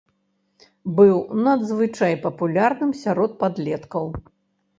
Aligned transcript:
Быў 0.99 1.15
надзвычай 1.47 2.13
папулярным 2.25 2.91
сярод 3.03 3.31
падлеткаў. 3.45 4.05